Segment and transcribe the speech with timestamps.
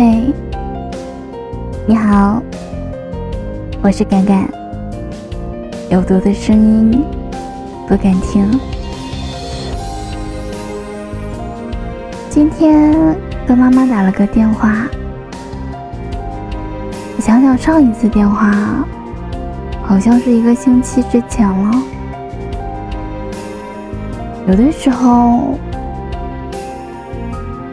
[0.00, 0.32] 嘿，
[1.84, 2.40] 你好，
[3.82, 4.48] 我是敢敢。
[5.90, 7.04] 有毒的声音，
[7.88, 8.48] 不敢听。
[12.30, 12.94] 今天
[13.44, 14.86] 跟妈妈打了个电话，
[17.18, 18.54] 想想上一次电话，
[19.82, 21.82] 好像是一个星期之前了。
[24.46, 25.58] 有的时候，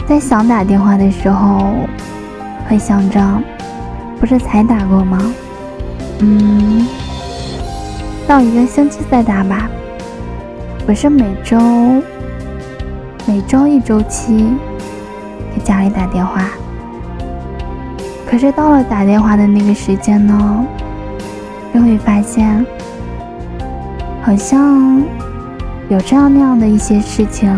[0.08, 1.76] 在想打电话的时候，
[2.68, 3.22] 会想着，
[4.20, 5.20] 不是才打过吗？
[6.20, 6.88] 嗯，
[8.28, 9.70] 到一个星期再打吧。
[10.86, 11.58] 不是每周。
[13.28, 14.54] 每周一周期
[15.52, 16.46] 给家里打电话，
[18.30, 20.64] 可是到了打电话的那个时间呢，
[21.74, 22.64] 就会发现
[24.22, 25.02] 好像
[25.90, 27.52] 有这样那样的一些事情，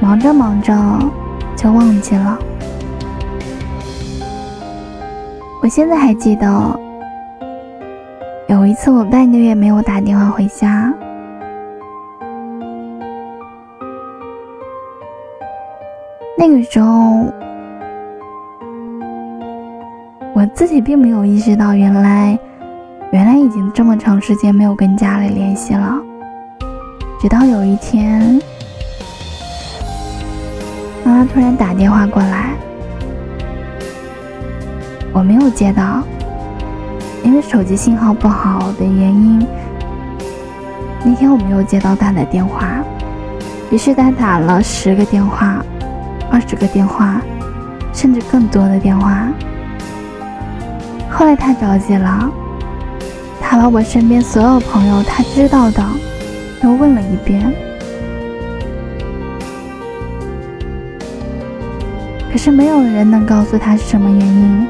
[0.00, 0.74] 忙着忙着
[1.54, 2.36] 就忘记了。
[5.66, 6.80] 我现在还记得
[8.48, 10.94] 有一次我半个月没有打电话回家。
[16.38, 17.26] 那个时候，
[20.34, 22.38] 我自己并没有意识到，原来，
[23.10, 26.00] 原来已经这么长时间没有跟家里联系了。
[27.20, 28.40] 直到有一天，
[31.04, 32.50] 妈妈突然打电话过来，
[35.12, 36.02] 我没有接到，
[37.22, 39.46] 因为手机信号不好的原因。
[41.04, 42.66] 那天我没有接到他的电话，
[43.70, 45.62] 于是他打了十个电话。
[46.28, 47.20] 二十个电话，
[47.92, 49.28] 甚至更多的电话。
[51.08, 52.28] 后来他着急了，
[53.40, 55.82] 他把我身边所有朋友他知道的
[56.60, 57.54] 都问了一遍。
[62.32, 64.66] 可是没有人能告诉他是什么原因，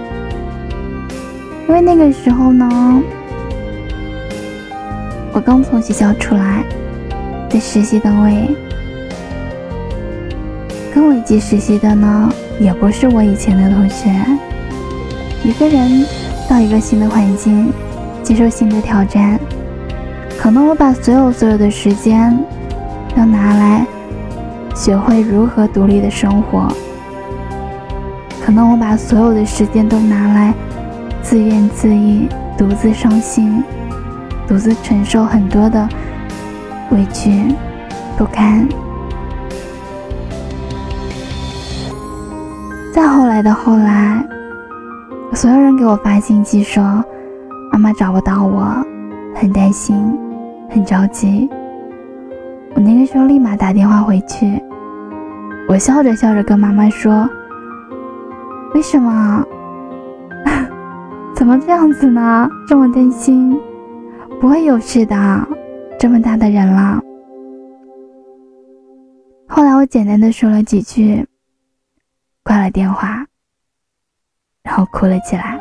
[1.68, 3.02] 因为那个时候呢，
[5.32, 6.64] 我刚从学校出来，
[7.50, 8.54] 在实习单位。
[10.94, 14.08] 跟我一起实习的呢，也不是我以前的同学。
[15.44, 16.06] 一个人
[16.48, 17.72] 到一个新的环境，
[18.22, 19.38] 接受新的挑战，
[20.38, 22.38] 可能我把所有所有的时间
[23.14, 23.84] 都拿来
[24.74, 26.72] 学会如何独立的生活，
[28.44, 30.54] 可能我把所有的时间都拿来
[31.28, 33.60] 自怨自艾，独自伤心，
[34.46, 35.88] 独自承受很多的
[36.92, 37.52] 委屈
[38.16, 38.64] 不堪。
[42.94, 44.24] 再后来的后来，
[45.32, 47.04] 所有人给我发信息说，
[47.72, 48.72] 妈妈找不到我，
[49.34, 50.16] 很担心，
[50.70, 51.50] 很着急。
[52.74, 54.62] 我那个时候立马打电话回去，
[55.68, 57.28] 我笑着笑着跟妈妈说
[58.74, 59.44] ：“为什么？
[61.46, 62.50] 怎么这样子呢？
[62.66, 63.56] 这么担心？
[64.40, 65.14] 不会有事的，
[65.96, 67.00] 这么大的人了。”
[69.46, 71.24] 后来我简单的说了几句。
[72.42, 73.24] 挂了电话，
[74.64, 75.56] 然后哭了起来。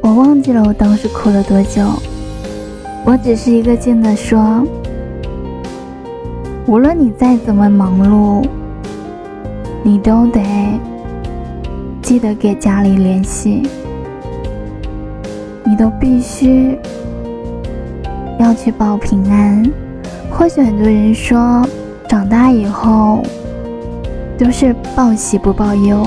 [0.00, 1.82] 我忘记了我当时哭了多久，
[3.04, 4.64] 我只是一个劲的说
[6.68, 8.48] ：“无论你再怎么忙碌，
[9.86, 10.42] 你都得
[12.02, 13.62] 记得给家里联系，
[15.64, 16.76] 你都必须
[18.40, 19.62] 要去报平安。”
[20.28, 21.64] 或许很多人说，
[22.08, 23.22] 长大以后
[24.36, 26.04] 都是报喜不报忧。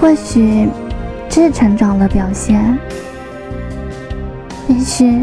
[0.00, 0.70] 或许
[1.28, 2.78] 这是成长的表现，
[4.66, 5.20] 但是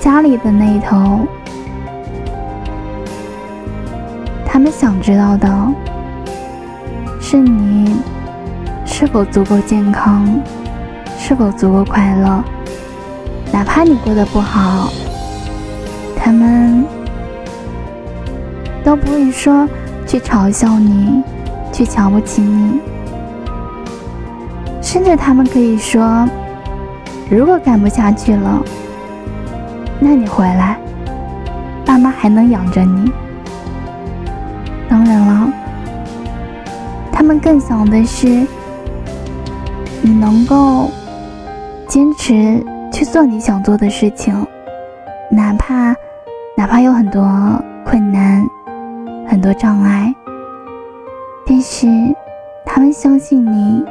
[0.00, 1.20] 家里的那一头，
[4.50, 5.48] 他们想知道的
[7.20, 7.94] 是你
[8.84, 10.26] 是否足够健康。
[11.20, 12.42] 是否足够快乐？
[13.52, 14.88] 哪怕你过得不好，
[16.16, 16.84] 他们
[18.82, 19.68] 都不会说
[20.06, 21.22] 去嘲笑你，
[21.70, 22.80] 去瞧不起你，
[24.80, 26.26] 甚至他们可以说
[27.28, 28.62] ：“如果干不下去了，
[29.98, 30.78] 那你回来，
[31.84, 33.12] 爸妈还能养着你。”
[34.98, 35.52] 当然了，
[37.12, 38.26] 他们更想的是
[40.02, 40.90] 你能够。
[41.86, 42.62] 坚持
[42.92, 44.46] 去做你想做的事情，
[45.30, 45.94] 哪怕
[46.54, 47.22] 哪怕有很多
[47.82, 48.44] 困难、
[49.26, 50.14] 很多障碍，
[51.46, 51.86] 但是
[52.66, 53.82] 他们相信你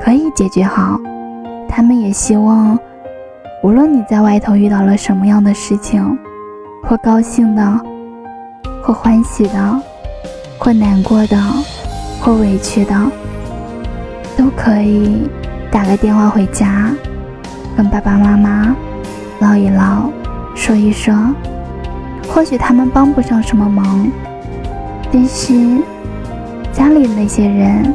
[0.00, 0.98] 可以解决好，
[1.68, 2.76] 他们也希望
[3.62, 6.18] 无论你在外头遇到了什么样的事情，
[6.82, 7.80] 或高兴的，
[8.82, 9.80] 或欢喜的，
[10.58, 11.36] 或难过的，
[12.20, 12.94] 或委屈的，
[14.36, 15.28] 都可以
[15.70, 16.90] 打个电话回家，
[17.76, 18.74] 跟爸爸妈妈
[19.40, 20.10] 唠一唠，
[20.54, 21.14] 说一说。
[22.28, 24.10] 或许他们帮不上什么忙，
[25.12, 25.78] 但是
[26.72, 27.94] 家里那些人，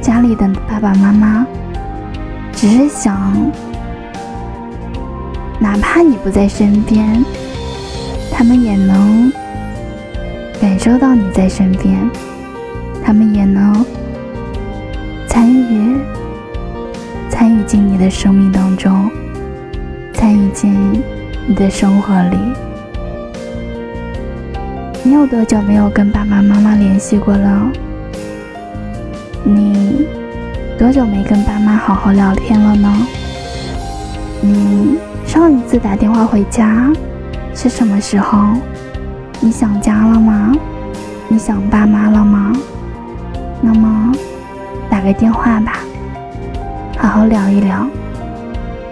[0.00, 1.46] 家里的爸爸妈妈，
[2.52, 3.14] 只是想。
[5.58, 7.24] 哪怕你不在身边，
[8.30, 9.32] 他们也能
[10.60, 12.10] 感受到你在身边，
[13.04, 13.84] 他们也能
[15.28, 15.96] 参与
[17.28, 19.10] 参与进你的生命当中，
[20.12, 21.02] 参与进
[21.46, 22.36] 你的生活里。
[25.02, 27.70] 你有多久没有跟爸爸妈妈联系过了？
[29.44, 30.06] 你
[30.78, 33.06] 多久没跟爸妈好好聊天了呢？
[34.40, 34.98] 你？
[35.26, 36.90] 上一次打电话回家
[37.52, 38.46] 是什么时候？
[39.46, 40.52] 你想家了吗？
[41.28, 42.52] 你想爸妈了吗？
[43.62, 44.12] 那么
[44.90, 45.74] 打个电话吧，
[46.98, 47.86] 好好聊一聊，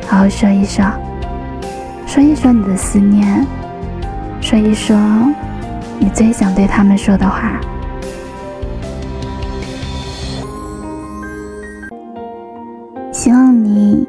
[0.07, 0.85] 好好说一说，
[2.07, 3.45] 说一说你的思念，
[4.41, 4.97] 说一说
[5.99, 7.59] 你最想对他们说的话。
[13.11, 14.07] 希望你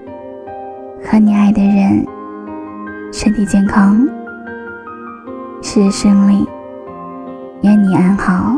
[1.03, 2.06] 和你爱的人。
[3.12, 4.05] 身体健康，
[5.75, 6.48] 是胜利，
[7.63, 8.57] 愿你安好，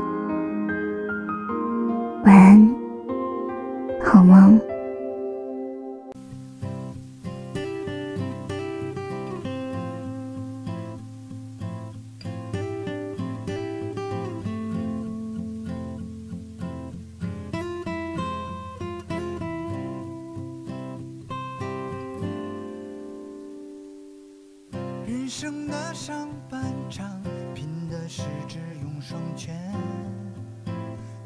[25.39, 27.21] 生的上半场，
[27.53, 29.55] 拼的是智勇双全。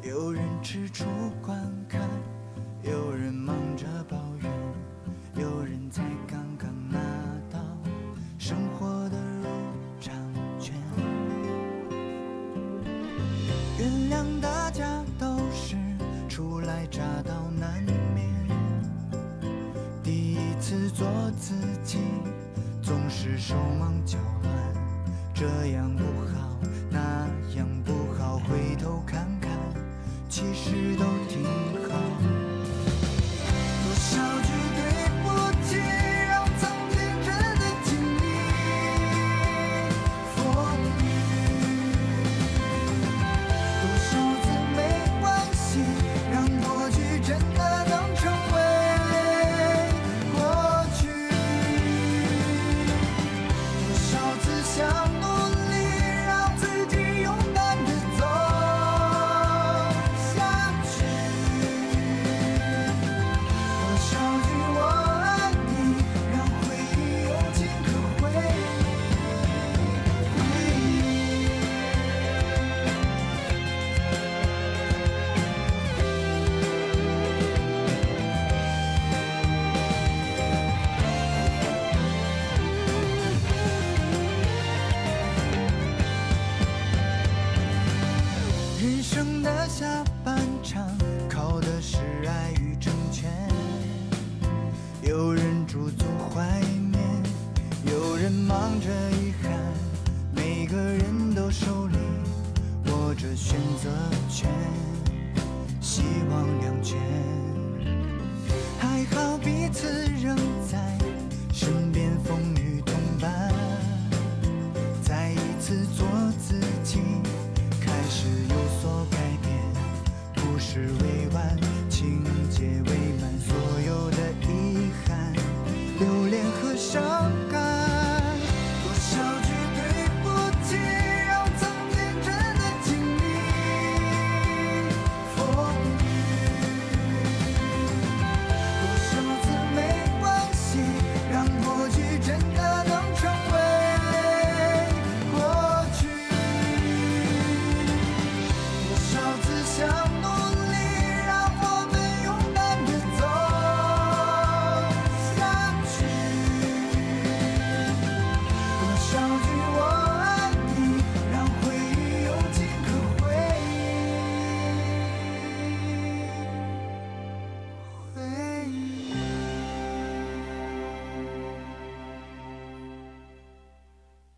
[0.02, 1.06] 有人吃醋
[1.40, 1.98] 观看，
[2.82, 4.52] 有人忙着抱怨，
[5.42, 6.98] 有人才刚刚拿
[7.50, 7.58] 到
[8.38, 9.48] 生活的入
[9.98, 10.14] 场
[10.60, 10.74] 券。
[13.78, 15.74] 原谅大家都是
[16.28, 17.82] 初来乍到难
[18.14, 18.28] 免，
[20.02, 21.96] 第一次做自己。
[23.22, 24.52] 是手忙脚乱，
[25.32, 26.02] 这样不